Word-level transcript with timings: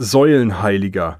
Säulenheiliger. 0.00 1.14